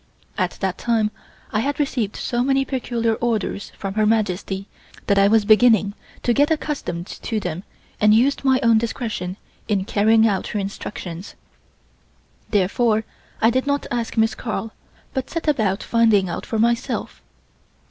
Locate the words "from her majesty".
3.77-4.65